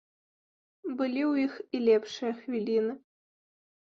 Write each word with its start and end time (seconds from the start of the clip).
Былі 1.01 1.21
ў 1.31 1.43
іх 1.47 1.53
і 1.77 1.83
лепшыя 1.87 2.31
хвіліны. 2.39 2.93